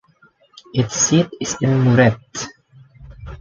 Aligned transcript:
Its 0.73 0.95
seat 0.95 1.27
is 1.39 1.55
in 1.61 1.69
Muret. 1.83 2.47